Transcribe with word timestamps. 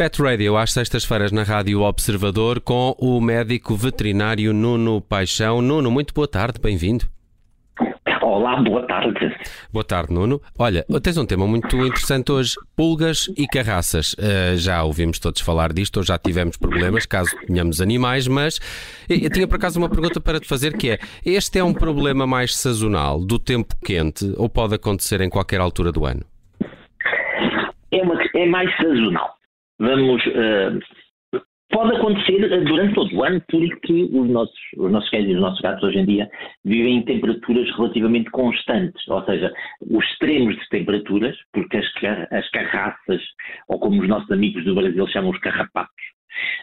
Pet 0.00 0.22
Radio 0.22 0.56
às 0.56 0.72
sextas-feiras 0.72 1.30
na 1.30 1.42
Rádio 1.42 1.82
Observador 1.82 2.58
com 2.58 2.96
o 2.98 3.20
médico 3.20 3.76
veterinário 3.76 4.52
Nuno 4.54 4.98
Paixão. 4.98 5.60
Nuno, 5.60 5.90
muito 5.90 6.14
boa 6.14 6.26
tarde, 6.26 6.58
bem-vindo. 6.58 7.04
Olá, 8.22 8.56
boa 8.62 8.86
tarde. 8.86 9.34
Boa 9.72 9.84
tarde, 9.84 10.12
Nuno. 10.12 10.40
Olha, 10.58 10.84
tens 11.02 11.16
um 11.16 11.26
tema 11.26 11.46
muito 11.46 11.76
interessante 11.76 12.30
hoje: 12.30 12.54
pulgas 12.76 13.32
e 13.36 13.46
carraças. 13.46 14.14
Uh, 14.14 14.56
já 14.56 14.82
ouvimos 14.82 15.18
todos 15.18 15.40
falar 15.40 15.72
disto, 15.72 15.98
ou 15.98 16.02
já 16.02 16.18
tivemos 16.18 16.56
problemas, 16.56 17.06
caso 17.06 17.30
tenhamos 17.46 17.80
animais, 17.80 18.28
mas 18.28 18.58
eu 19.08 19.30
tinha 19.30 19.48
por 19.48 19.56
acaso 19.56 19.78
uma 19.78 19.88
pergunta 19.88 20.20
para 20.20 20.38
te 20.38 20.46
fazer 20.46 20.76
que 20.76 20.90
é: 20.90 20.98
este 21.24 21.58
é 21.58 21.64
um 21.64 21.74
problema 21.74 22.26
mais 22.26 22.54
sazonal, 22.56 23.20
do 23.20 23.38
tempo 23.38 23.74
quente, 23.84 24.32
ou 24.36 24.48
pode 24.48 24.74
acontecer 24.74 25.20
em 25.20 25.30
qualquer 25.30 25.60
altura 25.60 25.92
do 25.92 26.04
ano? 26.04 26.22
É, 27.92 28.02
uma, 28.02 28.14
é 28.34 28.46
mais 28.46 28.70
sazonal 28.76 29.40
vamos. 29.80 30.24
Uh, 30.26 30.78
pode 31.70 31.96
acontecer 31.96 32.48
durante 32.64 32.94
todo 32.94 33.16
o 33.16 33.24
ano, 33.24 33.42
porque 33.48 34.08
os 34.12 34.28
nossos, 34.28 34.58
os 34.76 34.90
nossos 34.90 35.08
cães 35.10 35.28
e 35.28 35.34
os 35.34 35.40
nossos 35.40 35.60
gatos 35.60 35.82
hoje 35.82 35.98
em 35.98 36.04
dia 36.04 36.30
vivem 36.64 36.98
em 36.98 37.02
temperaturas 37.02 37.70
relativamente 37.76 38.30
constantes, 38.30 39.06
ou 39.08 39.24
seja, 39.24 39.52
os 39.88 40.04
extremos 40.04 40.56
de 40.56 40.68
temperaturas, 40.68 41.36
porque 41.52 41.76
as, 41.76 41.86
as 42.32 42.50
carraças, 42.50 43.22
ou 43.68 43.78
como 43.78 44.02
os 44.02 44.08
nossos 44.08 44.30
amigos 44.30 44.64
do 44.64 44.74
Brasil 44.74 45.06
chamam 45.08 45.30
os 45.30 45.38
carrapatos, 45.38 45.94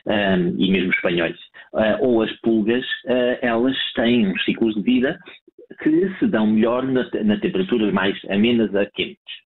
um, 0.05 0.11
eh, 0.11 0.53
e 0.57 0.71
mesmo 0.71 0.91
espanhóis, 0.91 1.37
uh, 1.73 1.97
ou 2.01 2.21
as 2.21 2.31
pulgas, 2.41 2.85
uh, 3.05 3.37
elas 3.41 3.75
têm 3.95 4.27
uns 4.27 4.43
ciclos 4.45 4.73
de 4.75 4.81
vida 4.81 5.17
que 5.81 6.09
se 6.19 6.27
dão 6.27 6.47
melhor 6.47 6.83
na, 6.83 7.07
na 7.23 7.37
temperaturas 7.39 7.93
mais 7.93 8.17
amenas 8.29 8.73
a 8.75 8.85
quentes. 8.85 9.46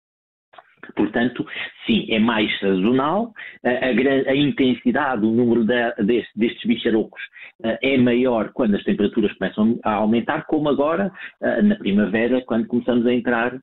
Portanto, 0.94 1.47
sim, 1.86 2.06
é 2.11 2.19
mais 2.19 2.50
sazonal, 2.61 3.33
a, 3.64 4.31
a, 4.31 4.36
intensidade, 4.36 5.25
o 5.25 5.30
número 5.30 5.64
de, 5.64 6.05
de, 6.05 6.25
destes 6.34 6.64
bicharocos 6.64 7.20
uh, 7.64 7.77
é 7.83 7.97
maior 7.98 8.50
quando 8.53 8.77
as 8.77 8.84
temperaturas 8.84 9.33
começam 9.34 9.78
a 9.84 9.95
aumentar, 9.95 10.47
como 10.47 10.69
agora 10.69 11.12
uh, 11.41 11.62
na 11.62 11.77
primavera, 11.77 12.42
quando 12.47 12.67
começamos 12.67 13.06
a 13.06 13.12
entrar 13.12 13.55
uh, 13.55 13.61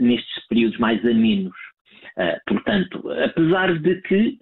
nestes 0.00 0.46
períodos 0.48 0.78
mais 0.78 1.04
amenos. 1.04 1.54
portanto, 2.46 3.04
apesar 3.24 3.78
de 3.78 4.00
que 4.02 4.38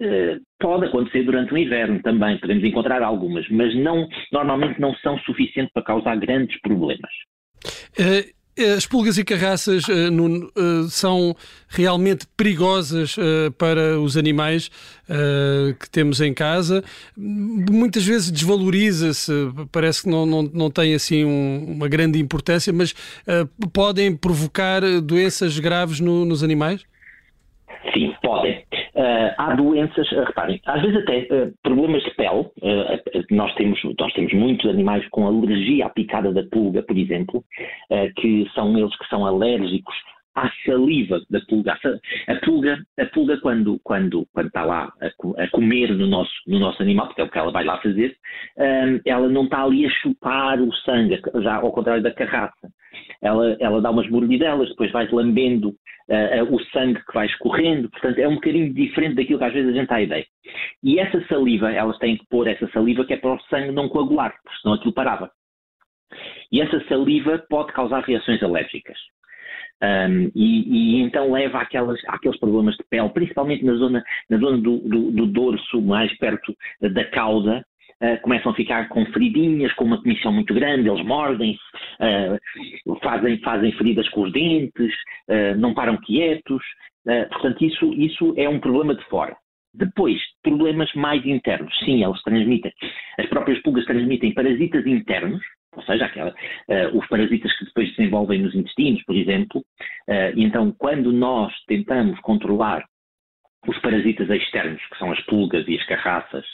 pode 0.61 0.85
acontecer 0.85 1.23
durante 1.23 1.53
o 1.53 1.57
inverno 1.57 2.01
também, 2.01 2.37
podemos 2.37 2.63
encontrar 2.63 3.03
algumas, 3.03 3.45
mas 3.49 3.75
não, 3.75 4.07
normalmente 4.31 4.79
não 4.79 4.93
são 5.03 5.19
suficientes 5.19 5.73
para 5.73 5.83
causar 5.83 6.15
grandes 6.17 6.57
problemas. 6.61 7.11
As 8.57 8.85
pulgas 8.85 9.17
e 9.17 9.23
carraças 9.25 9.85
uh, 9.89 10.09
no, 10.09 10.45
uh, 10.55 10.89
são 10.89 11.35
realmente 11.67 12.25
perigosas 12.37 13.17
uh, 13.17 13.51
para 13.57 13.99
os 13.99 14.15
animais 14.15 14.71
que 15.79 15.87
temos 15.91 16.19
em 16.19 16.33
casa. 16.33 16.83
Muitas 17.15 18.03
vezes 18.03 18.31
desvaloriza-se, 18.31 19.31
parece 19.71 20.01
que 20.01 20.09
não, 20.09 20.25
não, 20.25 20.41
não 20.41 20.71
tem 20.71 20.95
assim 20.95 21.23
um, 21.23 21.63
uma 21.75 21.87
grande 21.87 22.19
importância, 22.19 22.73
mas 22.73 22.95
podem 23.71 24.15
provocar 24.15 24.81
doenças 24.99 25.59
graves 25.59 25.99
no, 25.99 26.25
nos 26.25 26.41
animais? 26.41 26.81
Sim, 27.93 28.13
podem. 28.21 28.57
Uh, 28.95 29.33
há 29.37 29.55
doenças, 29.55 30.11
uh, 30.11 30.23
reparem, 30.23 30.59
às 30.65 30.81
vezes 30.81 30.97
até 30.97 31.19
uh, 31.19 31.53
problemas 31.61 32.03
de 32.03 32.11
pele. 32.11 32.45
nós, 33.31 33.53
temos, 33.55 33.79
nós 33.99 34.13
temos 34.13 34.33
muitos 34.33 34.69
animais 34.69 35.07
com 35.09 35.27
alergia 35.27 35.85
à 35.85 35.89
picada 35.89 36.31
da 36.31 36.43
pulga, 36.43 36.81
por 36.83 36.97
exemplo, 36.97 37.43
que 38.17 38.49
são 38.53 38.77
eles 38.77 38.95
que 38.97 39.07
são 39.07 39.25
alérgicos 39.25 39.93
à 40.35 40.49
saliva 40.65 41.21
da 41.29 41.39
pulga. 41.41 41.77
A 42.27 42.35
pulga, 42.45 42.77
a 42.99 43.05
pulga 43.05 43.37
quando, 43.39 43.79
quando, 43.83 44.27
quando 44.33 44.47
está 44.47 44.65
lá 44.65 44.91
a, 45.01 45.43
a, 45.43 45.49
comer 45.49 45.93
no 45.93 46.07
nosso, 46.07 46.33
no 46.47 46.59
nosso 46.59 46.81
animal, 46.81 47.07
porque 47.07 47.21
é 47.21 47.23
o 47.23 47.29
que 47.29 47.37
ela 47.37 47.51
vai 47.51 47.63
lá 47.63 47.77
fazer, 47.77 48.15
ela 49.05 49.29
não 49.29 49.43
está 49.43 49.63
ali 49.63 49.85
a 49.85 49.89
chupar 49.89 50.59
o 50.61 50.73
sangue, 50.77 51.21
já 51.41 51.55
ao 51.55 51.71
contrário 51.71 52.03
da 52.03 52.11
carraça. 52.11 52.69
Ela, 53.21 53.57
ela 53.59 53.81
dá 53.81 53.91
umas 53.91 54.09
mordidelas, 54.09 54.69
depois 54.69 54.91
vai 54.91 55.07
lambendo 55.11 55.73
uh, 56.09 56.53
o 56.53 56.59
sangue 56.65 57.03
que 57.05 57.13
vai 57.13 57.25
escorrendo, 57.25 57.89
portanto 57.89 58.19
é 58.19 58.27
um 58.27 58.35
bocadinho 58.35 58.73
diferente 58.73 59.15
daquilo 59.15 59.39
que 59.39 59.45
às 59.45 59.53
vezes 59.53 59.69
a 59.69 59.77
gente 59.77 59.87
tem 59.87 59.97
a 59.97 60.01
ideia. 60.01 60.25
E 60.83 60.99
essa 60.99 61.25
saliva, 61.27 61.71
elas 61.71 61.97
têm 61.97 62.17
que 62.17 62.25
pôr 62.29 62.47
essa 62.47 62.67
saliva 62.71 63.05
que 63.05 63.13
é 63.13 63.17
para 63.17 63.33
o 63.33 63.41
sangue 63.43 63.71
não 63.71 63.89
coagular, 63.89 64.33
porque 64.43 64.59
senão 64.61 64.75
aquilo 64.75 64.93
parava. 64.93 65.31
E 66.51 66.61
essa 66.61 66.79
saliva 66.87 67.43
pode 67.49 67.73
causar 67.73 68.03
reações 68.03 68.41
alérgicas. 68.41 68.97
Um, 69.83 70.31
e, 70.33 70.99
e, 70.99 71.01
então 71.01 71.31
leva 71.31 71.59
àquelas, 71.59 71.99
àqueles 72.07 72.39
problemas 72.39 72.75
de 72.77 72.83
pele, 72.89 73.09
principalmente 73.09 73.65
na 73.65 73.73
zona, 73.73 74.03
na 74.29 74.37
zona 74.37 74.57
do, 74.57 74.77
do, 74.77 75.11
do 75.11 75.25
dorso, 75.27 75.81
mais 75.81 76.15
perto 76.17 76.55
da 76.79 77.03
cauda, 77.11 77.65
uh, 78.01 78.21
começam 78.21 78.51
a 78.51 78.55
ficar 78.55 78.89
com 78.89 79.05
feridinhas, 79.07 79.73
com 79.73 79.85
uma 79.85 80.01
comissão 80.01 80.31
muito 80.31 80.53
grande, 80.53 80.89
eles 80.89 81.05
mordem-se, 81.05 81.59
uh, 81.99 82.99
fazem, 83.01 83.39
fazem 83.39 83.71
feridas 83.73 84.07
com 84.09 84.23
os 84.23 84.31
dentes, 84.31 84.93
uh, 85.29 85.57
não 85.57 85.73
param 85.73 85.97
quietos. 85.97 86.63
portanto, 87.31 87.63
isso, 87.63 87.93
isso 87.93 88.33
é 88.37 88.49
um 88.49 88.59
problema 88.59 88.95
de 88.95 89.03
fora. 89.05 89.35
Depois, 89.77 90.19
problemas 90.41 90.91
mais 90.93 91.25
internos. 91.25 91.77
Sim, 91.79 92.03
eles 92.03 92.21
transmitem. 92.23 92.71
As 93.19 93.27
próprias 93.27 93.61
pulgas 93.61 93.85
transmitem 93.85 94.33
parasitas 94.33 94.85
internos, 94.85 95.41
ou 95.75 95.83
seja, 95.83 96.05
aquela, 96.05 96.31
uh, 96.31 96.97
os 96.97 97.07
parasitas 97.07 97.51
que 97.57 97.65
depois 97.65 97.89
se 97.89 97.97
desenvolvem 97.97 98.41
nos 98.41 98.55
intestinos, 98.55 99.03
por 99.03 99.15
exemplo. 99.15 99.61
Uh, 100.07 100.31
e 100.35 100.43
então, 100.43 100.71
quando 100.77 101.11
nós 101.11 101.53
tentamos 101.67 102.19
controlar 102.21 102.85
os 103.67 103.77
parasitas 103.79 104.29
externos, 104.29 104.81
que 104.91 104.97
são 104.97 105.11
as 105.11 105.19
pulgas 105.21 105.67
e 105.67 105.75
as 105.75 105.85
carraças, 105.85 106.45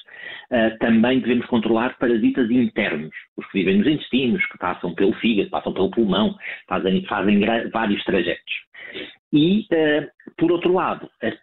uh, 0.51 0.77
também 0.79 1.19
devemos 1.19 1.45
controlar 1.47 1.97
parasitas 1.97 2.49
internos, 2.49 3.13
os 3.37 3.45
que 3.47 3.59
vivem 3.59 3.77
nos 3.77 3.87
intestinos, 3.87 4.45
que 4.47 4.57
passam 4.57 4.93
pelo 4.93 5.13
fígado, 5.13 5.49
passam 5.49 5.73
pelo 5.73 5.91
pulmão, 5.91 6.35
fazem, 6.67 7.05
fazem 7.05 7.39
vários 7.71 8.03
trajetos. 8.03 8.53
E, 9.33 9.61
uh, 9.71 10.07
por 10.37 10.51
outro 10.51 10.73
lado, 10.73 11.09
as, 11.21 11.33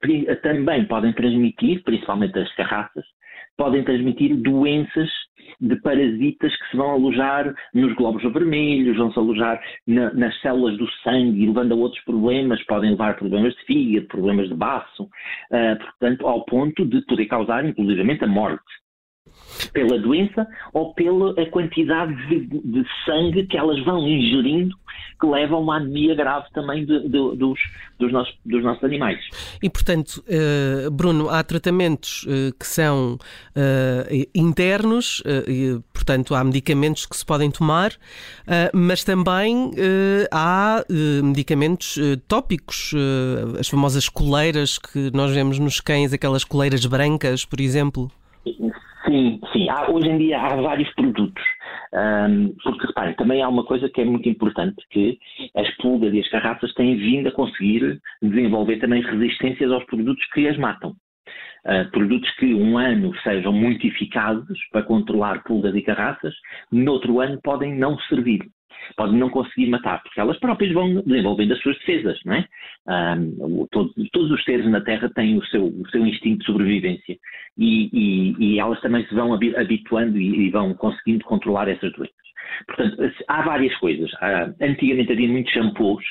também 0.43 0.85
podem 0.85 1.13
transmitir, 1.13 1.83
principalmente 1.83 2.39
as 2.39 2.55
carraças, 2.55 3.05
podem 3.59 3.83
transmitir 3.83 4.35
doenças 4.37 5.11
de 5.61 5.77
parasitas 5.81 6.57
que 6.57 6.71
se 6.71 6.77
vão 6.77 6.91
alojar 6.91 7.55
nos 7.75 7.93
glóbulos 7.95 8.33
vermelhos, 8.33 8.97
vão 8.97 9.13
se 9.13 9.19
alojar 9.19 9.61
na, 9.87 10.13
nas 10.15 10.41
células 10.41 10.79
do 10.79 10.89
sangue, 11.03 11.47
levando 11.47 11.73
a 11.73 11.77
outros 11.77 12.03
problemas, 12.05 12.63
podem 12.65 12.91
levar 12.91 13.11
a 13.11 13.15
problemas 13.15 13.55
de 13.55 13.65
fígado, 13.65 14.07
problemas 14.07 14.49
de 14.49 14.55
baço, 14.55 15.03
uh, 15.03 15.79
portanto, 15.79 16.27
ao 16.27 16.45
ponto 16.45 16.87
de 16.87 17.05
poder 17.07 17.27
causar, 17.27 17.65
inclusivamente, 17.65 18.25
a 18.25 18.29
morte 18.29 18.63
pela 19.73 19.99
doença 19.99 20.47
ou 20.73 20.95
pela 20.95 21.35
quantidade 21.47 22.15
de, 22.29 22.47
de, 22.47 22.85
sangue 23.05 23.47
que 23.47 23.57
elas 23.57 23.83
vão 23.85 24.07
ingerindo 24.07 24.77
que 25.21 25.27
leva 25.27 25.57
a 25.57 25.59
uma 25.59 25.77
anemia 25.77 26.15
grave 26.15 26.47
também 26.53 26.85
de, 26.85 27.01
de, 27.03 27.09
dos, 27.09 27.59
dos, 27.99 28.13
nossos, 28.13 28.35
dos 28.45 28.63
nossos 28.63 28.83
animais. 28.85 29.19
E, 29.63 29.69
portanto, 29.69 30.23
uh, 30.29 30.91
Bruno, 30.91 31.29
há 31.29 31.43
tratamentos 31.43 32.25
uh, 32.25 32.55
que 32.59 32.67
são 32.67 33.15
uh, 33.15 34.29
internos, 34.35 35.23
e, 35.49 35.79
portanto, 35.93 36.35
há 36.35 36.45
medicamentos 36.45 37.05
que 37.07 37.17
se 37.17 37.27
podem 37.27 37.51
tomar, 37.51 37.93
mas 38.73 39.05
também 39.05 39.73
há 40.31 40.85
medicamentos 41.23 41.99
tópicos, 42.27 42.95
as 43.59 43.69
famosas 43.69 44.09
coleiras 44.09 44.79
que 44.79 45.11
nós 45.13 45.33
vemos 45.33 45.59
nos 45.59 45.81
cães, 45.81 46.13
aquelas 46.13 46.45
coleiras 46.45 46.85
brancas, 46.87 47.45
por 47.45 47.61
exemplo. 47.61 48.11
Sim. 49.59 49.69
Há, 49.71 49.91
hoje 49.91 50.09
em 50.09 50.19
dia 50.19 50.41
há 50.41 50.55
vários 50.57 50.89
produtos. 50.95 51.43
Um, 51.93 52.55
porque 52.63 52.87
reparem, 52.87 53.15
também 53.15 53.43
há 53.43 53.49
uma 53.49 53.65
coisa 53.65 53.89
que 53.89 54.01
é 54.01 54.05
muito 54.05 54.29
importante, 54.29 54.77
que 54.91 55.19
as 55.57 55.69
pulgas 55.79 56.15
e 56.15 56.21
as 56.21 56.29
carraças 56.29 56.73
têm 56.75 56.97
vindo 56.97 57.29
a 57.29 57.33
conseguir 57.33 58.01
desenvolver 58.23 58.79
também 58.79 59.03
resistências 59.03 59.73
aos 59.73 59.85
produtos 59.85 60.25
que 60.33 60.47
as 60.47 60.57
matam. 60.57 60.95
Uh, 61.67 61.91
produtos 61.91 62.31
que 62.37 62.55
um 62.55 62.79
ano 62.79 63.13
sejam 63.23 63.53
muito 63.53 63.85
eficazes 63.85 64.59
para 64.71 64.85
controlar 64.85 65.43
pulgas 65.43 65.75
e 65.75 65.83
carraças, 65.83 66.35
no 66.71 66.93
outro 66.93 67.21
ano 67.21 67.41
podem 67.43 67.75
não 67.75 67.99
servir 68.03 68.41
podem 68.97 69.17
não 69.17 69.31
conseguir 69.31 69.69
matar, 69.69 70.03
porque 70.03 70.21
elas 70.21 70.39
próprias 70.39 70.73
vão 70.73 71.03
desenvolvendo 71.03 71.53
as 71.53 71.61
suas 71.61 71.79
defesas, 71.79 72.19
não 72.25 72.35
é? 72.35 72.45
Um, 72.89 73.67
todos, 73.71 73.93
todos, 74.13 74.31
os 74.31 74.45
seres 74.45 74.67
na 74.67 74.81
Terra 74.81 75.11
têm 75.15 75.37
o 75.37 75.45
seu, 75.47 75.67
o 75.67 75.89
seu 75.91 76.07
instinto 76.07 76.39
de 76.39 76.47
sobrevivência 76.47 77.17
e, 77.57 77.91
e, 77.93 78.35
e, 78.39 78.59
elas 78.59 78.81
também 78.81 79.05
se 79.07 79.15
vão 79.15 79.33
habituando 79.33 80.19
e, 80.19 80.47
e, 80.47 80.51
vão 80.51 80.73
conseguindo 80.75 81.25
controlar 81.25 81.69
essas 81.69 81.93
doenças. 81.93 82.17
Portanto, 82.67 82.97
há 83.29 83.43
várias 83.43 83.77
coisas. 83.77 84.11
Uh, 84.15 84.55
antigamente 84.61 85.13
havia 85.13 85.29
muitos 85.29 85.53
shampoos 85.53 86.05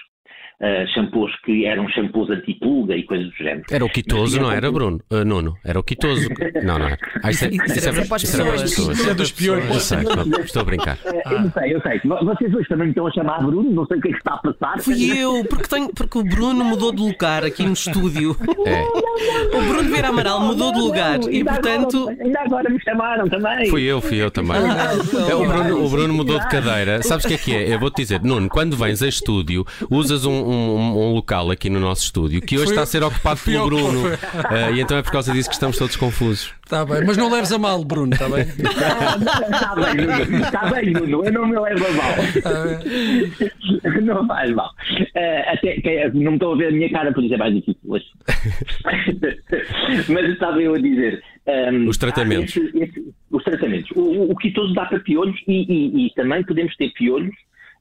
uh, 0.62 0.88
shampoos 0.94 1.32
que 1.44 1.66
eram 1.66 1.88
shampoos 1.90 2.30
anti-pulga 2.30 2.96
e 2.96 3.04
coisas 3.04 3.28
do 3.28 3.36
género. 3.36 3.64
Era 3.72 3.86
o 3.86 3.90
quitoso, 3.90 4.40
não 4.40 4.52
era, 4.52 4.72
Bruno? 4.72 5.00
Uh, 5.12 5.24
Nuno, 5.24 5.58
era 5.64 5.80
o 5.80 5.84
quitoso. 5.84 6.30
não, 6.64 6.80
não 6.80 6.88
era. 6.88 6.98
Ah, 7.24 7.32
isso, 7.32 7.46
é, 7.46 7.50
isso, 7.50 7.62
é, 7.64 7.76
isso, 7.78 8.42
é, 8.42 8.66
isso 8.66 9.10
é 9.10 9.14
dos 9.14 9.32
piores. 9.32 9.66
Eu 9.68 9.80
sei, 9.80 10.00
estou 10.44 10.62
a 10.62 10.66
brincar. 10.66 10.98
Ah. 11.06 11.34
Eu 11.34 11.42
não 11.42 11.52
sei, 11.52 11.76
eu 11.76 11.82
sei. 11.82 12.02
Vocês 12.04 12.54
hoje 12.54 12.68
também 12.70 12.88
me 12.88 12.92
estão 12.92 13.08
a 13.08 13.12
chamar 13.12 13.44
Bruno, 13.44 13.72
não 13.72 13.86
sei 13.86 13.98
o 13.98 14.02
que 14.02 14.10
é 14.10 14.12
que 14.12 14.18
está 14.18 14.34
a 14.34 14.38
passar. 14.38 14.80
Fui 14.80 15.18
eu, 15.18 15.46
porque, 15.46 15.68
tenho, 15.68 15.90
porque 15.94 16.18
o 16.18 16.24
Bruno 16.24 16.64
mudou 16.64 16.92
de 16.92 17.02
lugar 17.02 17.44
aqui 17.44 17.64
no 17.64 17.74
estúdio. 17.74 18.36
É. 18.68 18.84
O 19.58 19.62
Bruno 19.62 19.90
Vieira 19.90 20.10
Amaral 20.10 20.42
mudou 20.42 20.72
de 20.72 20.80
lugar 20.80 21.20
e, 21.30 21.44
portanto. 21.44 22.10
Ainda 22.10 22.42
agora 22.42 22.70
me 22.70 22.80
chamaram 22.82 23.28
também. 23.28 23.70
Fui 23.70 23.84
eu, 23.84 24.02
fui 24.02 24.18
eu 24.18 24.30
também. 24.30 24.58
Ah, 24.58 24.94
é, 25.30 25.36
o, 25.36 25.46
Bruno, 25.46 25.86
o 25.86 25.90
Bruno 25.90 26.14
mudou 26.14 26.40
de 26.40 26.48
cadeira. 26.48 27.02
Sabes 27.02 27.26
o 27.26 27.28
que 27.28 27.34
é 27.34 27.38
que 27.38 27.56
é? 27.56 27.74
Eu 27.74 27.80
vou-te 27.80 27.98
dizer, 27.98 28.22
Nuno, 28.22 28.50
quando 28.50 28.76
vens 28.76 29.02
a 29.02 29.08
estúdio, 29.08 29.66
usas 29.90 30.26
um, 30.26 30.47
um, 30.48 31.10
um 31.10 31.14
local 31.14 31.52
aqui 31.52 31.70
no 31.70 31.80
nosso 31.80 32.04
estúdio 32.04 32.42
que 32.42 32.58
hoje 32.58 32.70
está 32.70 32.84
a 32.84 32.86
ser 32.86 33.04
ocupado 33.04 33.40
pelo 33.44 33.66
Bruno. 33.66 34.08
Uh, 34.08 34.76
e 34.76 34.82
então 34.82 34.98
é 34.98 35.02
por 35.02 35.12
causa 35.12 35.32
disso 35.32 35.50
que 35.50 35.56
estamos 35.56 35.78
todos 35.78 35.96
confusos. 35.96 36.54
Está 36.64 36.86
bem, 36.86 37.06
mas 37.06 37.16
não 37.16 37.32
leves 37.32 37.52
a 37.52 37.58
mal, 37.58 37.84
Bruno, 37.84 38.14
está 38.14 38.28
bem? 38.28 38.42
Está 38.42 39.76
bem, 39.76 40.06
Nuno. 40.06 40.44
Está 40.44 40.70
bem, 40.70 40.92
Nuno. 40.92 41.26
Eu 41.26 41.32
não 41.32 41.48
me 41.48 41.60
levo 41.60 41.86
a 41.86 41.92
mal. 41.92 42.14
Tá 42.44 44.02
não 44.02 44.28
faz 44.28 44.52
mal. 44.52 44.70
Uh, 44.70 45.54
até 45.54 45.82
que, 45.82 46.10
não 46.14 46.34
estou 46.34 46.54
a 46.54 46.58
ver 46.58 46.68
a 46.68 46.72
minha 46.72 46.90
cara, 46.90 47.14
por 47.14 47.24
isso 47.24 47.34
é 47.34 47.38
mais 47.38 47.54
difícil 47.54 47.82
hoje. 47.88 48.06
mas 50.10 50.30
estava 50.30 50.62
eu 50.62 50.76
a 50.76 50.78
dizer. 50.78 51.24
Um, 51.48 51.52
ehm, 51.52 51.88
os 51.88 51.98
tratamentos. 51.98 52.58
Esse, 52.58 52.78
esse, 52.78 53.14
os 53.32 53.44
tratamentos. 53.44 53.92
O, 53.92 54.02
o, 54.02 54.32
o 54.32 54.36
quitoso 54.36 54.74
dá 54.74 54.86
para 54.86 55.00
piolhos 55.00 55.40
e, 55.48 55.66
e, 55.72 56.08
e 56.08 56.14
também 56.16 56.44
podemos 56.44 56.76
ter 56.76 56.92
piolhos 56.94 57.36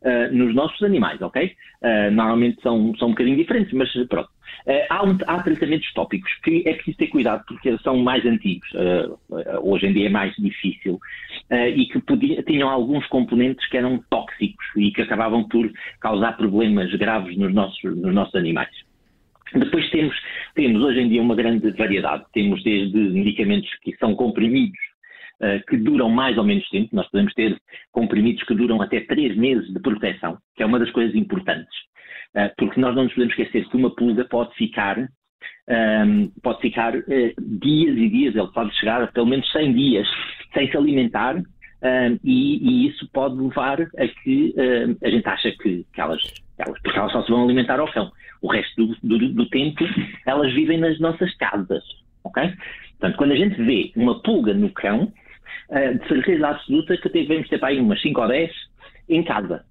uh, 0.06 0.35
nos 0.35 0.55
nossos 0.55 0.82
animais, 0.82 1.20
ok? 1.20 1.53
Uh, 1.82 2.11
normalmente 2.11 2.61
são, 2.62 2.94
são 2.97 3.08
um 3.08 3.11
bocadinho 3.11 3.37
diferentes, 3.37 3.73
mas 3.73 3.93
pronto. 4.08 4.31
Uh, 4.67 4.87
há, 4.88 5.05
um, 5.05 5.19
há, 5.26 5.43
tratamentos 5.43 5.93
tópicos 5.93 6.32
que 6.43 6.62
é 6.67 6.75
preciso 6.75 6.97
ter 6.97 7.08
cuidado 7.08 7.44
porque 7.47 7.76
são 7.79 7.99
mais 7.99 8.25
antigos, 8.25 8.69
hoje 9.62 9.87
em 9.87 9.93
dia 9.93 10.06
é 10.06 10.08
mais 10.08 10.35
difícil, 10.37 10.99
e 11.50 11.87
que 11.87 12.00
podia, 12.00 12.43
tinham 12.43 12.69
alguns 12.69 13.06
componentes 13.06 13.67
que 13.69 13.76
eram 13.76 14.03
tóxicos 14.11 14.67
e 14.76 14.91
que 14.91 15.03
acabavam 15.03 15.47
por 15.49 15.70
causar 16.00 16.37
problemas 16.37 16.93
graves 16.94 17.37
nos 17.37 17.52
nossos, 17.52 17.82
nos 17.97 18.14
nossos 18.14 18.35
animais. 18.35 18.70
Depois 19.55 19.88
temos, 19.91 20.17
temos 20.55 20.82
hoje 20.82 21.00
em 21.00 21.09
dia 21.09 21.23
uma 21.23 21.37
grande 21.37 21.70
variedade. 21.73 22.25
Temos 22.32 22.62
desde 22.64 22.99
medicamentos 22.99 23.70
que 23.82 23.97
são 23.97 24.14
comprimidos 24.14 24.76
que 25.69 25.77
duram 25.77 26.09
mais 26.09 26.38
ou 26.38 26.44
menos 26.44 26.67
tempo. 26.71 26.94
Nós 26.94 27.09
podemos 27.11 27.33
ter 27.35 27.56
comprimidos 27.93 28.43
que 28.44 28.55
duram 28.55 28.81
até 28.81 29.00
três 29.00 29.37
meses 29.37 29.73
de 29.73 29.81
proteção, 29.81 30.38
que 30.55 30.62
é 30.62 30.67
uma 30.67 30.79
das 30.79 30.91
coisas 30.91 31.15
importantes. 31.15 31.75
Uh, 32.37 32.53
porque 32.59 32.79
nós 32.79 32.94
não 32.94 33.05
nos 33.05 33.15
podemos 33.15 33.37
esquecer 33.38 33.67
que 33.67 33.77
uma 33.77 33.94
pulga 33.94 34.25
pode 34.27 34.55
ficar, 34.56 34.99
um, 34.99 35.06
ehm, 35.69 36.29
pode 36.43 36.61
ficar 36.61 36.94
uh, 36.94 37.03
dias 37.38 37.97
e 37.97 38.09
dias, 38.11 38.37
ele 38.37 38.53
pode 38.53 38.75
chegar 38.77 39.03
a 39.03 39.06
pelo 39.06 39.27
menos 39.27 39.50
100 39.53 39.73
dias 39.73 40.06
sem 40.53 40.71
se 40.71 40.77
alimentar. 40.77 41.37
Um, 41.37 41.43
ehm, 41.83 42.19
e, 42.23 42.85
e, 42.85 42.88
isso 42.88 43.09
pode 43.12 43.37
levar 43.37 43.81
a 43.81 44.09
que 44.23 44.55
ehm, 44.55 44.97
a 45.03 45.09
gente 45.09 45.27
acha 45.27 45.50
que, 45.53 45.87
que 45.94 46.00
elas, 46.00 46.23
elas, 46.59 46.79
porque 46.83 46.99
elas 46.99 47.12
só 47.12 47.23
se 47.23 47.31
vão 47.31 47.44
alimentar 47.44 47.81
ao 47.81 47.91
cão. 47.91 48.12
O 48.43 48.53
resto 48.53 48.87
do, 48.87 48.97
do, 49.03 49.33
do 49.33 49.49
tempo 49.49 49.83
elas 50.27 50.53
vivem 50.53 50.79
nas 50.79 51.00
nossas 51.00 51.35
casas, 51.37 51.85
ok? 52.23 52.53
Portanto, 52.99 53.17
quando 53.17 53.33
a 53.33 53.37
gente 53.37 53.62
vê 53.62 53.93
uma 53.97 54.21
pulga 54.23 54.53
no 54.53 54.71
cão, 54.71 55.11
de 55.70 56.08
certeza 56.08 56.48
absoluta 56.48 56.96
que 56.96 57.08
devemos 57.08 57.48
ter 57.48 57.58
para 57.58 57.69
aí 57.69 57.81
umas 57.81 58.00
5 58.00 58.20
ou 58.20 58.28
10 58.28 58.50
em 59.08 59.22
casa. 59.22 59.64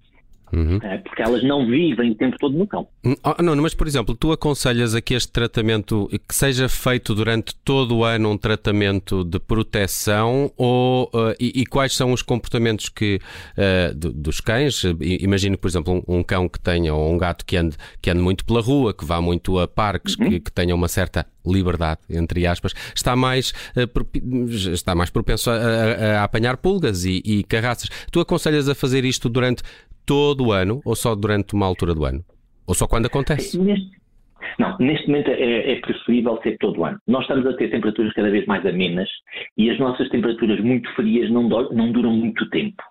Uhum. 0.56 0.78
Uh, 0.78 1.04
porque 1.04 1.22
elas 1.22 1.44
não 1.44 1.68
vivem 1.68 2.12
o 2.12 2.16
tempo 2.16 2.38
todo 2.40 2.58
no 2.58 2.66
cão. 2.66 2.88
Oh, 3.04 3.44
não, 3.44 3.56
mas 3.58 3.74
por 3.74 3.88
exemplo, 3.88 4.16
tu 4.16 4.32
aconselhas 4.32 4.96
a 4.96 5.02
que 5.02 5.14
este 5.14 5.32
tratamento 5.32 6.10
que 6.28 6.34
seja 6.34 6.70
feito 6.70 7.14
durante 7.14 7.54
todo 7.56 7.98
o 7.98 8.04
ano 8.06 8.32
um 8.32 8.38
tratamento 8.38 9.24
de 9.24 9.40
proteção 9.40 10.52
ou 10.56 11.10
uh, 11.14 11.36
e, 11.40 11.62
e, 11.62 11.66
quais 11.66 11.96
são 11.96 12.14
os 12.14 12.22
comportamentos 12.22 12.88
que 12.88 13.20
uh, 13.58 13.94
dos 13.96 14.40
cães? 14.40 14.84
Imagino, 15.20 15.58
por 15.58 15.68
exemplo, 15.68 16.04
um, 16.08 16.20
um, 16.20 16.24
cão 16.24 16.48
que 16.48 16.60
tenha 16.60 16.94
ou 16.94 17.14
um 17.14 17.18
gato 17.18 17.46
que 17.46 17.58
ande, 17.58 17.76
que 18.02 18.10
ande 18.10 18.22
muito 18.22 18.46
pela 18.46 18.62
rua, 18.62 18.94
que 18.94 19.04
vá 19.04 19.20
muito 19.20 19.60
a 19.60 19.68
parques, 19.68 20.16
uhum. 20.16 20.30
que, 20.30 20.40
que 20.40 20.52
tenha 20.52 20.74
uma 20.74 20.88
certa 20.88 21.26
liberdade, 21.46 22.00
entre 22.10 22.48
aspas, 22.48 22.74
está 22.96 23.16
mais, 23.16 23.52
uh, 23.76 24.74
está 24.74 24.96
mais 24.96 25.10
propenso 25.10 25.50
a, 25.52 25.56
a, 25.56 26.20
a 26.20 26.24
apanhar 26.24 26.58
pulgas 26.58 27.06
e, 27.06 27.22
e, 27.26 27.44
carraças. 27.44 27.90
Tu 28.12 28.20
aconselhas 28.20 28.70
a 28.70 28.76
fazer 28.76 29.06
isto 29.06 29.30
durante 29.30 29.62
todo 30.06 30.48
o 30.48 30.52
ano 30.52 30.82
ou 30.86 30.96
só 30.96 31.16
durante 31.16 31.54
uma 31.54 31.66
altura 31.66 31.94
do 31.94 32.06
ano? 32.06 32.24
Ou 32.68 32.74
só 32.74 32.88
quando 32.88 33.08
acontece? 33.08 33.58
Não, 34.60 34.78
neste 34.80 35.08
momento 35.08 35.30
é, 35.30 35.72
é, 35.72 35.80
preferível 35.82 36.40
ser 36.42 36.58
todo 36.60 36.80
o 36.80 36.86
ano. 36.86 37.00
Nós 37.08 37.22
estamos 37.22 37.46
a 37.46 37.54
ter 37.54 37.70
temperaturas 37.70 38.14
cada 38.14 38.30
vez 38.30 38.46
mais 38.46 38.66
amenas 38.66 39.10
e 39.58 39.70
as 39.70 39.80
nossas 39.80 40.08
temperaturas 40.10 40.60
muito 40.60 40.90
frias 40.96 41.30
não, 41.30 41.48
do, 41.48 41.74
não 41.74 41.92
duram 41.92 42.12
muito 42.12 42.50
tempo. 42.50 42.82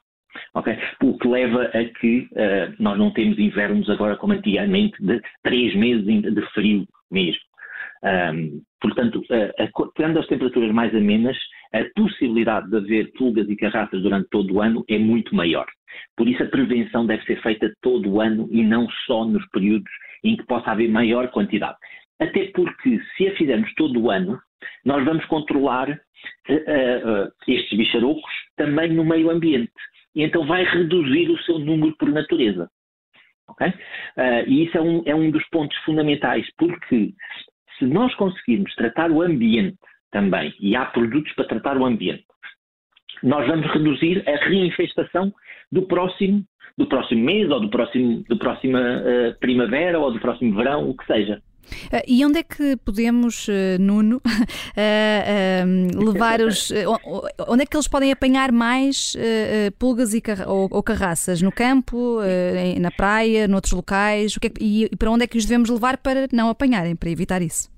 Okay? 0.55 0.77
O 1.03 1.17
que 1.19 1.29
leva 1.29 1.65
a 1.65 1.85
que 2.01 2.29
uh, 2.33 2.75
nós 2.79 2.99
não 2.99 3.11
temos 3.13 3.39
invernos 3.39 3.89
agora 3.89 4.17
como 4.17 4.33
antigamente 4.33 5.03
de 5.03 5.21
três 5.43 5.75
meses 5.75 6.05
de 6.05 6.43
frio 6.53 6.87
mesmo. 7.11 7.41
Um, 8.05 8.61
portanto, 8.81 9.21
uh, 9.21 9.93
tendo 9.97 10.19
as 10.19 10.27
temperaturas 10.27 10.73
mais 10.73 10.95
amenas, 10.95 11.37
a 11.73 11.83
possibilidade 11.97 12.69
de 12.69 12.77
haver 12.77 13.13
pulgas 13.13 13.49
e 13.49 13.57
carraças 13.57 14.03
durante 14.03 14.29
todo 14.29 14.55
o 14.55 14.61
ano 14.61 14.85
é 14.89 14.99
muito 14.99 15.35
maior. 15.35 15.67
Por 16.17 16.29
isso, 16.29 16.43
a 16.43 16.47
prevenção 16.47 17.07
deve 17.07 17.25
ser 17.25 17.41
feita 17.43 17.73
todo 17.83 18.11
o 18.11 18.21
ano 18.21 18.49
e 18.51 18.63
não 18.63 18.89
só 19.07 19.25
nos 19.25 19.47
períodos 19.49 19.91
em 20.23 20.37
que 20.37 20.47
possa 20.47 20.71
haver 20.71 20.89
maior 20.89 21.29
quantidade. 21.31 21.77
Até 22.21 22.47
porque, 22.55 23.01
se 23.17 23.29
a 23.29 23.37
fizermos 23.37 23.73
todo 23.75 24.01
o 24.01 24.11
ano, 24.11 24.39
nós 24.85 25.05
vamos 25.05 25.25
controlar 25.27 25.91
uh, 25.91 25.93
uh, 25.93 27.33
estes 27.47 27.77
bicharocos 27.77 28.33
também 28.57 28.93
no 28.93 29.05
meio 29.05 29.31
ambiente. 29.31 29.73
E 30.15 30.23
então 30.23 30.47
vai 30.47 30.65
reduzir 30.65 31.29
o 31.31 31.39
seu 31.43 31.59
número 31.59 31.95
por 31.97 32.09
natureza. 32.09 32.71
Okay? 33.51 33.69
Uh, 33.69 34.49
e 34.49 34.65
isso 34.65 34.79
é 34.79 34.81
um, 34.81 35.03
é 35.07 35.15
um 35.15 35.31
dos 35.31 35.45
pontos 35.51 35.77
fundamentais, 35.79 36.47
porque 36.57 37.13
se 37.79 37.85
nós 37.85 38.15
conseguirmos 38.15 38.75
tratar 38.75 39.11
o 39.11 39.21
ambiente 39.23 39.77
também, 40.11 40.55
e 40.61 40.77
há 40.77 40.87
produtos 40.87 41.33
para 41.35 41.49
tratar 41.49 41.77
o 41.77 41.85
ambiente, 41.85 42.25
nós 43.25 43.47
vamos 43.47 43.67
reduzir 43.73 44.23
a 44.29 44.37
reinfestação 44.49 45.33
do 45.73 45.83
próximo, 45.83 46.45
do 46.77 46.87
próximo 46.87 47.25
mês, 47.25 47.51
ou 47.51 47.61
do 47.61 47.71
próximo, 47.71 48.23
do 48.29 48.39
próxima 48.39 48.79
uh, 48.79 49.39
primavera, 49.41 49.99
ou 49.99 50.13
do 50.13 50.21
próximo 50.21 50.55
verão, 50.55 50.89
o 50.89 50.95
que 50.95 51.07
seja. 51.07 51.41
Uh, 51.65 52.05
e 52.07 52.25
onde 52.25 52.39
é 52.39 52.43
que 52.43 52.77
podemos, 52.85 53.49
uh, 53.49 53.81
Nuno, 53.81 54.19
uh, 54.19 56.05
levar 56.13 56.41
os. 56.43 56.71
onde 57.49 57.63
é 57.63 57.67
que 57.67 57.77
eles 57.77 57.89
podem 57.89 58.13
apanhar 58.13 58.53
mais 58.53 59.17
pulgas 59.79 60.15
e 60.15 60.23
ou, 60.47 60.83
carraças? 60.83 61.41
No 61.41 61.51
campo, 61.51 62.19
na 62.79 62.91
praia, 62.91 63.49
noutros 63.49 63.73
locais? 63.73 64.37
É 64.43 64.49
e 64.61 64.91
para 64.99 65.11
onde 65.11 65.25
é 65.25 65.27
que 65.27 65.39
os 65.39 65.45
devemos 65.45 65.71
levar 65.71 65.97
para 65.99 66.29
não 66.33 66.49
apanharem, 66.49 66.95
para 66.95 67.11
evitar 67.11 67.41
isso? 67.41 67.74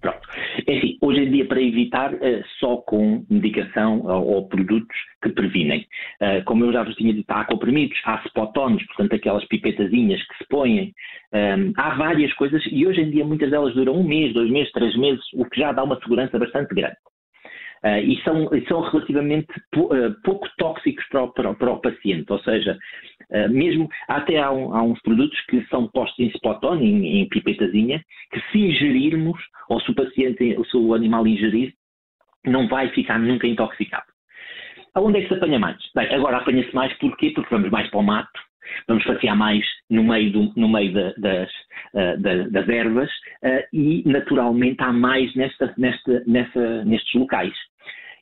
Pronto. 0.00 0.20
É 0.66 0.78
assim, 0.78 0.96
hoje 1.02 1.20
em 1.20 1.30
dia, 1.30 1.44
para 1.44 1.60
evitar, 1.60 2.12
só 2.58 2.78
com 2.78 3.24
medicação 3.28 4.00
ou, 4.00 4.26
ou 4.26 4.48
produtos 4.48 4.96
que 5.22 5.30
previnem. 5.30 5.86
Uh, 6.20 6.42
como 6.44 6.64
eu 6.64 6.72
já 6.72 6.82
vos 6.82 6.94
tinha 6.96 7.12
dito, 7.12 7.30
há 7.30 7.44
comprimidos, 7.44 7.98
há 8.04 8.22
spot-ons, 8.26 8.84
portanto, 8.86 9.14
aquelas 9.14 9.44
pipetazinhas 9.46 10.22
que 10.26 10.38
se 10.38 10.48
põem. 10.48 10.94
Um, 11.32 11.72
há 11.76 11.94
várias 11.96 12.32
coisas 12.34 12.62
e 12.70 12.86
hoje 12.86 13.02
em 13.02 13.10
dia 13.10 13.24
muitas 13.24 13.50
delas 13.50 13.74
duram 13.74 13.94
um 13.94 14.02
mês, 14.02 14.32
dois 14.32 14.50
meses, 14.50 14.72
três 14.72 14.96
meses, 14.96 15.22
o 15.34 15.44
que 15.44 15.60
já 15.60 15.72
dá 15.72 15.84
uma 15.84 16.00
segurança 16.00 16.38
bastante 16.38 16.74
grande. 16.74 16.96
Uh, 17.82 17.96
e 18.04 18.20
são, 18.22 18.48
são 18.68 18.80
relativamente 18.82 19.48
uh, 19.76 20.14
pouco 20.22 20.46
tóxicos 20.58 21.06
para 21.08 21.22
o, 21.22 21.32
para, 21.32 21.54
para 21.54 21.72
o, 21.72 21.80
paciente, 21.80 22.30
ou 22.30 22.38
seja, 22.40 22.74
uh, 22.74 23.19
mesmo 23.50 23.88
até 24.08 24.38
há, 24.38 24.50
um, 24.50 24.74
há, 24.74 24.82
uns 24.82 25.00
produtos 25.02 25.38
que 25.46 25.64
são 25.66 25.88
postos 25.88 26.18
em 26.18 26.28
spot-on, 26.28 26.76
em, 26.76 27.20
em, 27.20 27.28
pipetazinha, 27.28 28.02
que 28.32 28.40
se 28.50 28.58
ingerirmos, 28.58 29.40
ou 29.68 29.80
se 29.80 29.90
o 29.90 29.94
paciente, 29.94 30.56
o 30.74 30.94
animal 30.94 31.26
ingerir, 31.26 31.72
não 32.46 32.68
vai 32.68 32.88
ficar 32.90 33.18
nunca 33.18 33.46
intoxicado. 33.46 34.06
Aonde 34.94 35.18
é 35.18 35.22
que 35.22 35.28
se 35.28 35.34
apanha 35.34 35.58
mais? 35.58 35.78
Bem, 35.94 36.12
agora 36.14 36.38
apanha-se 36.38 36.74
mais 36.74 36.92
porquê? 36.94 37.30
Porque 37.30 37.54
vamos 37.54 37.70
mais 37.70 37.88
para 37.90 38.00
o 38.00 38.02
mato, 38.02 38.40
vamos 38.88 39.04
passear 39.04 39.36
mais 39.36 39.64
no 39.88 40.02
meio, 40.02 40.32
do, 40.32 40.52
no 40.56 40.68
meio 40.68 40.92
da, 40.92 41.12
das, 41.18 41.50
uh, 41.94 42.50
das 42.50 42.68
ervas 42.68 43.10
uh, 43.44 43.62
e, 43.72 44.02
naturalmente, 44.06 44.82
há 44.82 44.92
mais 44.92 45.32
nesta, 45.34 45.72
nesta, 45.76 46.84
nestes 46.84 47.14
locais. 47.14 47.54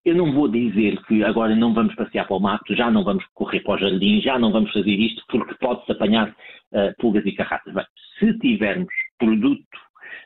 Eu 0.09 0.15
não 0.15 0.33
vou 0.33 0.49
dizer 0.49 0.97
que 1.03 1.23
agora 1.23 1.55
não 1.55 1.75
vamos 1.75 1.95
passear 1.95 2.27
para 2.27 2.37
o 2.37 2.41
mato, 2.41 2.75
já 2.75 2.91
não 2.91 3.05
vamos 3.05 3.23
correr 3.35 3.61
para 3.61 3.75
o 3.75 3.79
jardim, 3.79 4.23
já 4.23 4.39
não 4.39 4.51
vamos 4.51 4.73
fazer 4.73 4.91
isto, 4.91 5.23
porque 5.29 5.55
pode-se 5.61 5.93
apanhar 5.93 6.31
uh, 6.31 6.95
pulgas 6.99 7.27
e 7.27 7.33
carraças. 7.33 7.75
Bem, 7.75 7.85
se 8.19 8.33
tivermos 8.39 8.89
produto 9.19 9.67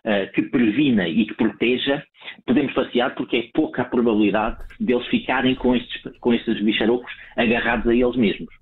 uh, 0.05 0.33
que 0.35 0.43
previna 0.43 1.09
e 1.09 1.27
que 1.27 1.35
proteja, 1.35 2.01
podemos 2.47 2.73
passear 2.75 3.13
porque 3.17 3.37
é 3.39 3.43
pouca 3.53 3.83
a 3.83 3.85
probabilidade 3.85 4.59
deles 4.79 5.05
ficarem 5.09 5.57
com 5.57 5.75
estes, 5.75 6.01
com 6.21 6.33
estes 6.33 6.63
bicharocos 6.63 7.13
agarrados 7.37 7.89
a 7.89 7.95
eles 7.95 8.15
mesmos. 8.15 8.55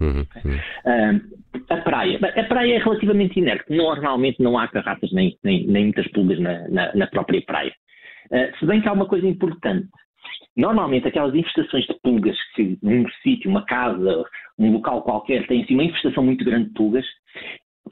Uhum, 0.00 0.24
uhum. 0.44 0.56
Uh, 0.86 1.64
a 1.70 1.76
praia. 1.78 2.20
A 2.22 2.44
praia 2.44 2.76
é 2.76 2.78
relativamente 2.78 3.40
inerte. 3.40 3.64
Normalmente 3.68 4.40
não 4.40 4.56
há 4.56 4.68
carraças 4.68 5.10
nem, 5.10 5.36
nem, 5.42 5.66
nem 5.66 5.84
muitas 5.86 6.06
pulgas 6.12 6.38
na, 6.38 6.68
na, 6.68 6.94
na 6.94 7.06
própria 7.08 7.42
praia. 7.42 7.72
Uh, 8.30 8.56
se 8.60 8.64
bem 8.64 8.80
que 8.80 8.88
há 8.88 8.92
uma 8.92 9.06
coisa 9.06 9.26
importante. 9.26 9.88
Normalmente 10.56 11.06
aquelas 11.06 11.34
infestações 11.34 11.86
de 11.86 11.94
pulgas 12.02 12.36
que 12.54 12.78
num 12.82 13.04
sítio, 13.22 13.50
uma 13.50 13.64
casa, 13.66 14.24
um 14.58 14.72
local 14.72 15.02
qualquer 15.02 15.46
tem 15.46 15.62
assim, 15.62 15.74
uma 15.74 15.84
infestação 15.84 16.24
muito 16.24 16.44
grande 16.44 16.68
de 16.68 16.74
pulgas, 16.74 17.06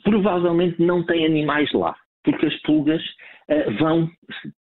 provavelmente 0.02 0.80
não 0.80 1.04
tem 1.04 1.26
animais 1.26 1.71
lá. 1.73 1.94
Porque 2.23 2.47
as 2.47 2.56
pulgas 2.62 3.02
uh, 3.02 3.71
vão 3.78 4.11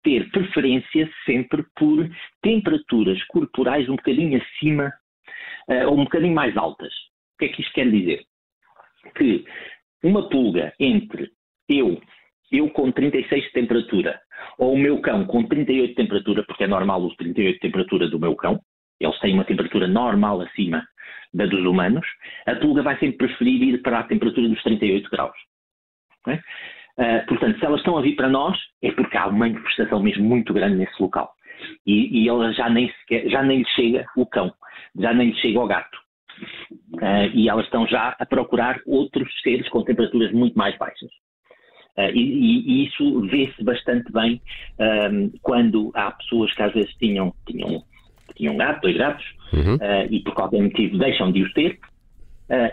ter 0.04 0.30
preferência 0.32 1.08
sempre 1.26 1.64
por 1.76 2.10
temperaturas 2.42 3.24
corporais 3.26 3.88
um 3.88 3.96
bocadinho 3.96 4.42
acima 4.42 4.92
uh, 5.70 5.88
ou 5.88 6.00
um 6.00 6.04
bocadinho 6.06 6.34
mais 6.34 6.58
altas 6.58 6.92
que 7.42 7.46
é 7.46 7.50
que 7.50 7.62
isto 7.62 7.74
quer 7.74 7.90
dizer? 7.90 8.24
Que 9.16 9.44
uma 10.04 10.30
pulga 10.30 10.74
entre 10.80 11.32
eu, 11.68 12.00
eu 12.52 12.70
com 12.70 12.92
36 12.92 13.46
de 13.46 13.52
temperatura, 13.52 14.22
ou 14.58 14.74
o 14.74 14.78
meu 14.78 15.00
cão 15.02 15.26
com 15.26 15.44
38 15.44 15.90
de 15.90 15.96
temperatura, 15.96 16.44
porque 16.44 16.64
é 16.64 16.68
normal 16.68 17.04
os 17.04 17.16
38 17.16 17.54
de 17.54 17.60
temperatura 17.60 18.08
do 18.08 18.20
meu 18.20 18.36
cão, 18.36 18.60
eles 19.00 19.20
têm 19.20 19.34
uma 19.34 19.46
temperatura 19.46 19.88
normal 19.88 20.42
acima 20.42 20.86
da 21.34 21.46
dos 21.46 21.66
humanos, 21.66 22.06
a 22.46 22.56
pulga 22.56 22.84
vai 22.84 22.98
sempre 22.98 23.28
preferir 23.28 23.62
ir 23.62 23.82
para 23.82 24.00
a 24.00 24.04
temperatura 24.04 24.48
dos 24.50 24.62
38 24.64 25.10
graus. 25.10 25.38
Uh, 26.28 27.26
portanto, 27.28 27.58
se 27.58 27.66
elas 27.66 27.80
estão 27.80 27.98
a 27.98 28.02
vir 28.02 28.16
para 28.16 28.30
nós, 28.30 28.58
é 28.82 28.92
porque 28.92 29.18
há 29.18 29.28
uma 29.28 29.48
infestação 29.48 30.02
mesmo 30.02 30.24
muito 30.24 30.54
grande 30.54 30.76
nesse 30.76 31.02
local. 31.02 31.34
E, 31.86 32.24
e 32.24 32.30
ela 32.30 32.52
já 32.54 32.70
nem, 32.70 32.92
sequer, 33.00 33.30
já 33.30 33.42
nem 33.42 33.60
lhe 33.60 33.70
chega 33.70 34.06
o 34.16 34.26
cão, 34.26 34.54
já 35.00 35.14
nem 35.14 35.30
lhe 35.30 35.38
chega 35.38 35.60
o 35.60 35.68
gato. 35.68 35.98
Uh, 36.96 37.32
e 37.34 37.50
elas 37.50 37.66
estão 37.66 37.88
já 37.88 38.16
a 38.20 38.26
procurar 38.26 38.80
outros 38.86 39.32
seres 39.42 39.68
com 39.70 39.84
temperaturas 39.84 40.32
muito 40.32 40.58
mais 40.58 40.78
baixas. 40.78 41.10
Uh, 41.98 42.10
e, 42.14 42.84
e, 42.84 42.88
isso 42.88 43.22
vê-se 43.28 43.64
bastante 43.64 44.12
bem 44.12 44.42
um, 44.80 45.32
quando 45.42 45.92
há 45.94 46.12
pessoas 46.12 46.54
que 46.54 46.64
às 46.64 46.74
vezes 46.74 46.94
tinham, 46.96 47.34
tinham, 47.46 47.84
tinham 48.36 48.54
um 48.54 48.58
gato, 48.58 48.82
dois 48.82 48.98
gatos, 48.98 49.26
uhum. 49.54 49.76
uh, 49.76 50.08
e 50.10 50.22
por 50.22 50.34
qualquer 50.34 50.62
motivo 50.62 50.98
deixam 50.98 51.32
de 51.32 51.44
os 51.44 51.54
ter, 51.54 51.78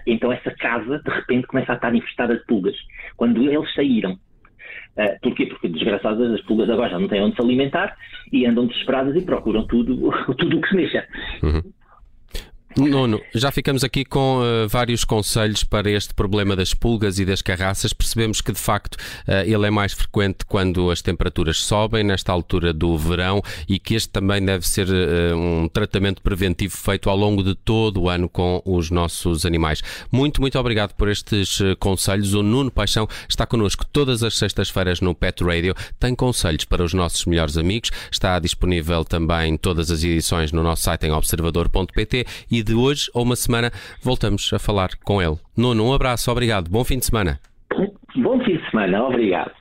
então 0.08 0.32
essa 0.32 0.50
casa 0.56 1.00
de 1.04 1.08
repente 1.08 1.46
começa 1.46 1.70
a 1.70 1.76
estar 1.76 1.94
infestada 1.94 2.36
de 2.36 2.44
pulgas. 2.46 2.74
Quando 3.16 3.48
eles 3.48 3.72
saíram, 3.74 4.18
Uh, 4.98 5.14
porquê? 5.22 5.46
Porque, 5.46 5.68
desgraçadas, 5.68 6.32
as 6.32 6.40
pulgas 6.42 6.68
agora 6.68 6.90
já 6.90 6.98
não 6.98 7.06
têm 7.06 7.22
onde 7.22 7.36
se 7.36 7.40
alimentar 7.40 7.96
e 8.32 8.44
andam 8.44 8.66
desesperadas 8.66 9.14
e 9.14 9.24
procuram 9.24 9.64
tudo, 9.68 10.10
tudo 10.36 10.58
o 10.58 10.60
que 10.60 10.68
se 10.68 10.74
mexa. 10.74 11.06
Uhum. 11.40 11.62
Nuno, 12.76 13.20
já 13.34 13.50
ficamos 13.50 13.82
aqui 13.82 14.04
com 14.04 14.40
uh, 14.40 14.68
vários 14.68 15.02
conselhos 15.02 15.64
para 15.64 15.90
este 15.90 16.12
problema 16.14 16.54
das 16.54 16.74
pulgas 16.74 17.18
e 17.18 17.24
das 17.24 17.40
carraças. 17.42 17.92
Percebemos 17.92 18.40
que, 18.40 18.52
de 18.52 18.58
facto, 18.58 18.94
uh, 18.94 19.42
ele 19.44 19.66
é 19.66 19.70
mais 19.70 19.92
frequente 19.92 20.44
quando 20.46 20.90
as 20.90 21.00
temperaturas 21.00 21.60
sobem, 21.60 22.04
nesta 22.04 22.30
altura 22.30 22.72
do 22.72 22.96
verão, 22.96 23.42
e 23.68 23.78
que 23.78 23.94
este 23.94 24.10
também 24.10 24.44
deve 24.44 24.68
ser 24.68 24.86
uh, 24.86 25.36
um 25.36 25.68
tratamento 25.68 26.22
preventivo 26.22 26.76
feito 26.76 27.08
ao 27.08 27.16
longo 27.16 27.42
de 27.42 27.54
todo 27.54 28.02
o 28.02 28.08
ano 28.08 28.28
com 28.28 28.62
os 28.64 28.90
nossos 28.90 29.46
animais. 29.46 29.82
Muito, 30.12 30.40
muito 30.40 30.58
obrigado 30.58 30.92
por 30.94 31.08
estes 31.08 31.58
conselhos. 31.80 32.34
O 32.34 32.42
Nuno 32.42 32.70
Paixão 32.70 33.08
está 33.28 33.46
connosco 33.46 33.84
todas 33.86 34.22
as 34.22 34.36
sextas-feiras 34.36 35.00
no 35.00 35.14
Pet 35.14 35.42
Radio. 35.42 35.74
Tem 35.98 36.14
conselhos 36.14 36.64
para 36.64 36.84
os 36.84 36.92
nossos 36.92 37.24
melhores 37.24 37.56
amigos. 37.56 37.90
Está 38.12 38.38
disponível 38.38 39.04
também 39.04 39.56
todas 39.56 39.90
as 39.90 40.04
edições 40.04 40.52
no 40.52 40.62
nosso 40.62 40.82
site 40.82 41.06
em 41.06 41.12
observador.pt 41.12 42.26
e 42.58 42.62
de 42.62 42.74
hoje 42.74 43.10
ou 43.14 43.22
uma 43.22 43.36
semana 43.36 43.70
voltamos 44.02 44.50
a 44.52 44.58
falar 44.58 44.90
com 45.04 45.22
ele. 45.22 45.36
Nuno, 45.56 45.84
um 45.84 45.92
abraço, 45.92 46.30
obrigado. 46.30 46.70
Bom 46.70 46.84
fim 46.84 46.98
de 46.98 47.06
semana. 47.06 47.38
Bom 48.16 48.38
fim 48.44 48.56
de 48.56 48.70
semana, 48.70 49.04
obrigado. 49.04 49.52